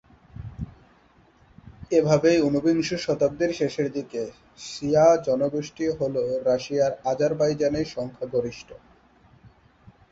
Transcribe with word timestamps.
এভাবেই, 1.91 2.37
ঊনবিংশ 2.41 2.89
শতাব্দীর 2.97 3.51
শেষের 3.53 3.87
দিকে, 3.91 4.21
শিয়া 4.59 5.07
জনগোষ্ঠী 5.27 5.85
ছিল 5.91 6.15
রাশিয়ার 6.45 6.93
আজারবাইজানে 7.05 7.81
সংখ্যাগরিষ্ঠ। 7.95 8.69